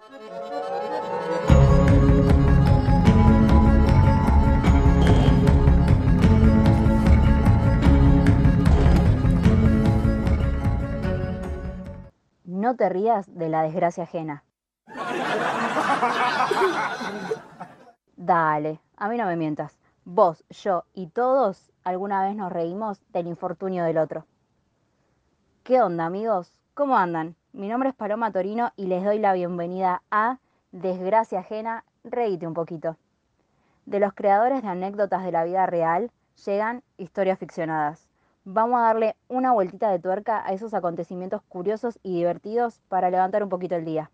[0.00, 0.06] No
[12.76, 14.44] te rías de la desgracia ajena.
[18.16, 19.78] Dale, a mí no me mientas.
[20.04, 24.24] Vos, yo y todos alguna vez nos reímos del infortunio del otro.
[25.62, 26.59] ¿Qué onda, amigos?
[26.74, 27.34] ¿Cómo andan?
[27.52, 30.38] Mi nombre es Paloma Torino y les doy la bienvenida a
[30.70, 32.96] Desgracia Ajena, reíte un poquito.
[33.86, 36.12] De los creadores de anécdotas de la vida real
[36.46, 38.08] llegan historias ficcionadas.
[38.44, 43.42] Vamos a darle una vueltita de tuerca a esos acontecimientos curiosos y divertidos para levantar
[43.42, 44.10] un poquito el día.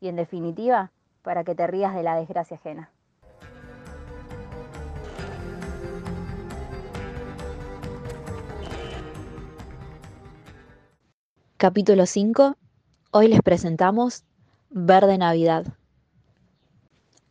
[0.00, 0.90] Y en definitiva,
[1.22, 2.90] para que te rías de la desgracia ajena.
[11.60, 12.56] Capítulo 5.
[13.10, 14.22] Hoy les presentamos
[14.70, 15.66] Verde Navidad.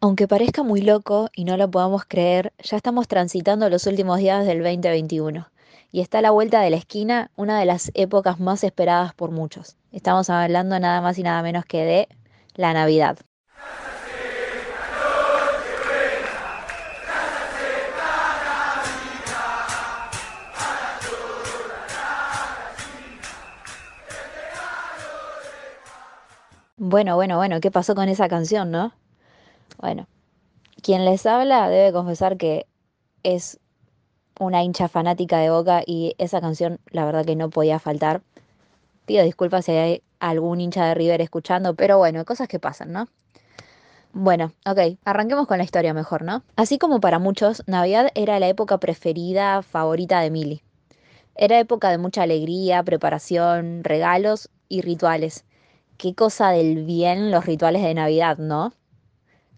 [0.00, 4.44] Aunque parezca muy loco y no lo podamos creer, ya estamos transitando los últimos días
[4.44, 5.46] del 2021
[5.92, 9.30] y está a la vuelta de la esquina una de las épocas más esperadas por
[9.30, 9.76] muchos.
[9.92, 12.08] Estamos hablando nada más y nada menos que de
[12.56, 13.18] la Navidad.
[26.88, 28.92] Bueno, bueno, bueno, ¿qué pasó con esa canción, no?
[29.78, 30.06] Bueno,
[30.82, 32.68] quien les habla debe confesar que
[33.24, 33.58] es
[34.38, 38.22] una hincha fanática de Boca y esa canción la verdad que no podía faltar.
[39.04, 43.08] Pido disculpas si hay algún hincha de River escuchando, pero bueno, cosas que pasan, ¿no?
[44.12, 46.44] Bueno, ok, arranquemos con la historia mejor, ¿no?
[46.54, 50.62] Así como para muchos, Navidad era la época preferida, favorita de Mili.
[51.34, 55.44] Era época de mucha alegría, preparación, regalos y rituales
[55.96, 58.72] qué cosa del bien los rituales de Navidad, ¿no?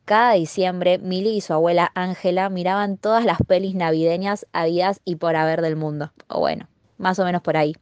[0.05, 5.37] Cada diciembre, Milly y su abuela Ángela miraban todas las pelis navideñas habidas y por
[5.37, 6.13] haber del mundo.
[6.29, 7.75] O bueno, más o menos por ahí.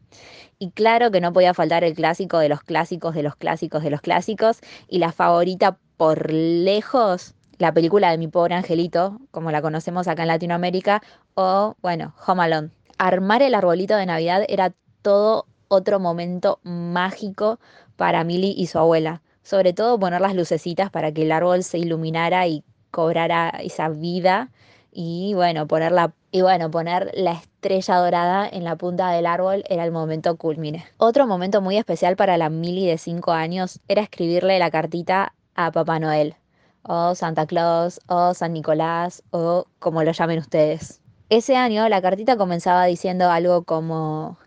[0.59, 3.91] Y claro que no podía faltar el clásico de los clásicos de los clásicos de
[3.91, 4.59] los clásicos
[4.89, 10.23] y la favorita por lejos, la película de mi pobre angelito, como la conocemos acá
[10.23, 11.03] en Latinoamérica,
[11.35, 12.71] o bueno, Home Alone.
[12.99, 17.59] Armar el arbolito de Navidad era todo otro momento mágico
[17.97, 19.23] para Milly y su abuela.
[19.43, 24.51] Sobre todo poner las lucecitas para que el árbol se iluminara y cobrara esa vida.
[24.93, 29.65] Y bueno, poner la, y bueno, poner la estrella dorada en la punta del árbol
[29.69, 30.87] era el momento culmine.
[30.97, 35.71] Otro momento muy especial para la Milly de 5 años era escribirle la cartita a
[35.71, 36.35] Papá Noel,
[36.83, 41.01] o Santa Claus, o San Nicolás, o como lo llamen ustedes.
[41.29, 44.39] Ese año la cartita comenzaba diciendo algo como,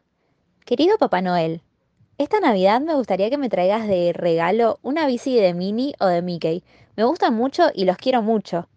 [0.65, 1.61] Querido Papá Noel,
[2.19, 6.21] esta Navidad me gustaría que me traigas de regalo una bici de Minnie o de
[6.21, 6.65] Mickey.
[6.97, 8.67] Me gustan mucho y los quiero mucho.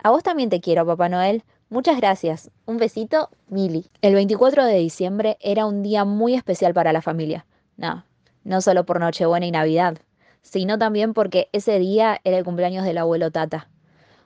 [0.00, 1.42] A vos también te quiero, Papá Noel.
[1.70, 2.52] Muchas gracias.
[2.66, 3.90] Un besito, Mili.
[4.00, 7.46] El 24 de diciembre era un día muy especial para la familia.
[7.76, 8.04] No,
[8.44, 9.98] no solo por Nochebuena y Navidad,
[10.42, 13.68] sino también porque ese día era el cumpleaños del abuelo Tata.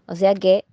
[0.06, 0.66] O sea que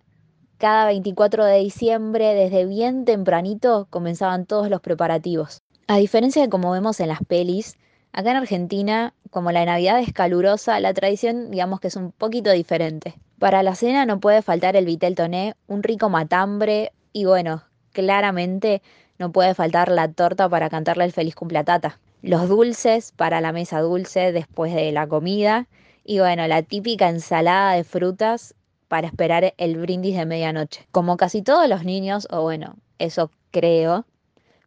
[0.57, 5.64] cada 24 de diciembre, desde bien tempranito, comenzaban todos los preparativos.
[5.87, 7.77] A diferencia de como vemos en las pelis,
[8.15, 12.49] Acá en Argentina, como la Navidad es calurosa, la tradición digamos que es un poquito
[12.51, 13.15] diferente.
[13.39, 18.81] Para la cena no puede faltar el vitel toné, un rico matambre y bueno, claramente
[19.19, 21.99] no puede faltar la torta para cantarle el feliz cumpleatata.
[22.21, 25.67] Los dulces para la mesa dulce después de la comida
[26.05, 28.55] y bueno, la típica ensalada de frutas
[28.87, 30.87] para esperar el brindis de medianoche.
[30.93, 34.05] Como casi todos los niños, o bueno, eso creo,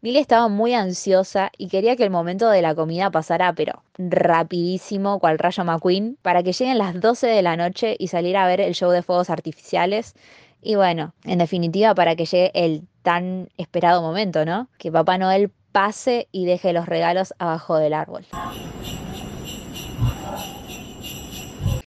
[0.01, 5.19] Milly estaba muy ansiosa y quería que el momento de la comida pasara, pero rapidísimo,
[5.19, 8.61] cual Rayo McQueen, para que lleguen las 12 de la noche y salir a ver
[8.61, 10.15] el show de fuegos artificiales.
[10.63, 14.69] Y bueno, en definitiva, para que llegue el tan esperado momento, ¿no?
[14.79, 18.25] Que Papá Noel pase y deje los regalos abajo del árbol.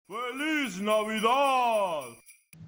[0.08, 2.19] ¡Feliz Navidad!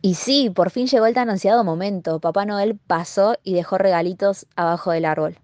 [0.04, 2.18] Y sí, por fin llegó el tan ansiado momento.
[2.18, 5.38] Papá Noel pasó y dejó regalitos abajo del árbol.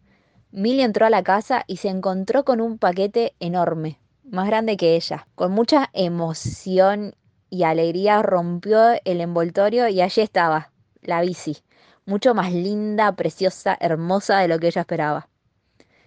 [0.51, 4.97] Milly entró a la casa y se encontró con un paquete enorme, más grande que
[4.97, 5.29] ella.
[5.37, 7.15] Con mucha emoción
[7.51, 10.73] y alegría rompió el envoltorio y allí estaba,
[11.03, 11.59] la bici,
[12.05, 15.29] mucho más linda, preciosa, hermosa de lo que ella esperaba.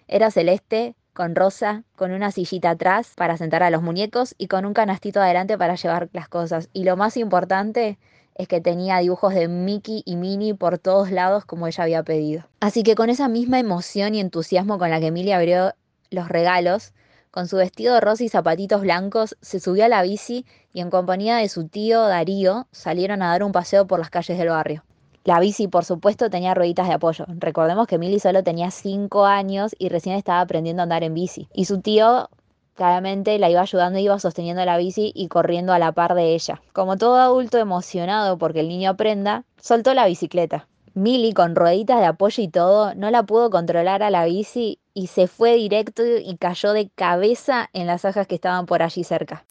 [0.09, 4.65] Era celeste, con rosa, con una sillita atrás para sentar a los muñecos y con
[4.65, 6.69] un canastito adelante para llevar las cosas.
[6.73, 7.97] Y lo más importante
[8.41, 12.43] es que tenía dibujos de Mickey y Minnie por todos lados como ella había pedido.
[12.59, 15.73] Así que con esa misma emoción y entusiasmo con la que Emilia abrió
[16.09, 16.93] los regalos,
[17.29, 21.37] Con su vestido rosa y zapatitos blancos, se subió a la bici y en compañía
[21.37, 24.83] de su tío Darío salieron a dar un paseo por las calles del barrio.
[25.23, 27.25] La bici, por supuesto, tenía rueditas de apoyo.
[27.29, 31.47] Recordemos que Milly solo tenía 5 años y recién estaba aprendiendo a andar en bici.
[31.53, 32.27] Y su tío
[32.75, 36.61] claramente la iba ayudando, iba sosteniendo la bici y corriendo a la par de ella.
[36.73, 40.67] Como todo adulto emocionado porque el niño aprenda, soltó la bicicleta.
[40.93, 45.07] Milly, con rueditas de apoyo y todo, no la pudo controlar a la bici y
[45.07, 49.45] se fue directo y cayó de cabeza en las ajas que estaban por allí cerca.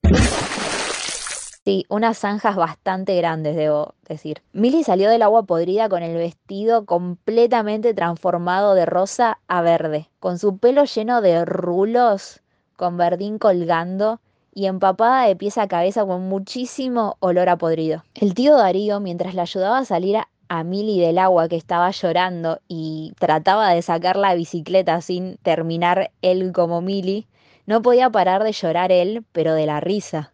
[1.64, 4.43] Sí, unas zanjas bastante grandes, debo decir.
[4.52, 10.38] Milly salió del agua podrida con el vestido completamente transformado de rosa a verde, con
[10.38, 12.40] su pelo lleno de rulos,
[12.81, 14.21] con verdín colgando
[14.55, 18.05] y empapada de pies a cabeza con muchísimo olor a podrido.
[18.15, 21.91] El tío Darío, mientras la ayudaba a salir a, a Milly del agua que estaba
[21.91, 27.27] llorando y trataba de sacar la bicicleta sin terminar él como Milly,
[27.67, 30.31] no podía parar de llorar él, pero de la risa.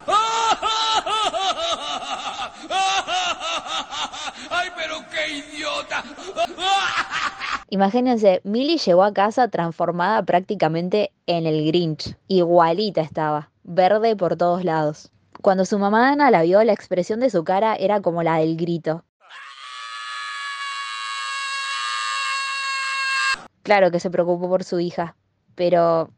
[4.51, 6.05] ¡Ay, pero qué idiota!
[7.77, 12.17] Imagínense, Milly llegó a casa transformada prácticamente en el Grinch.
[12.27, 15.13] Igualita estaba, verde por todos lados.
[15.43, 18.57] Cuando su mamá Ana la vio, la expresión de su cara era como la del
[18.57, 19.05] grito.
[23.63, 25.15] Claro que se preocupó por su hija,
[25.55, 26.09] pero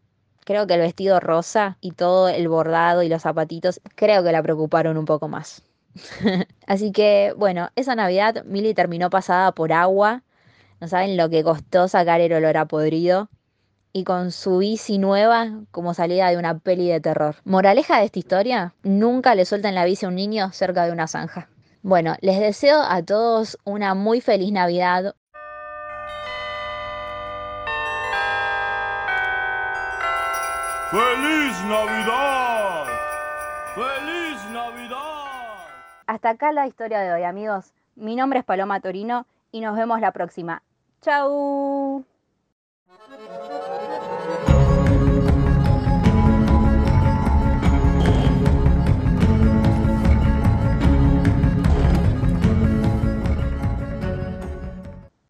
[0.45, 4.45] creo que el vestido rosa y todo el bordado y los zapatitos, creo que la
[4.45, 5.65] preocuparon un poco más.
[6.69, 10.23] Así que, bueno, esa Navidad Milly terminó pasada por agua.
[10.81, 13.29] No saben lo que costó sacar el olor a podrido.
[13.93, 17.37] Y con su bici nueva como salida de una peli de terror.
[17.45, 21.07] Moraleja de esta historia, nunca le suelten la bici a un niño cerca de una
[21.07, 21.49] zanja.
[21.83, 25.15] Bueno, les deseo a todos una muy feliz Navidad,
[30.91, 32.87] ¡Feliz Navidad!
[33.75, 34.97] ¡Feliz Navidad!
[36.07, 37.75] Hasta acá la historia de hoy, amigos.
[37.95, 40.63] Mi nombre es Paloma Torino y nos vemos la próxima.
[41.01, 42.05] ¡Chau!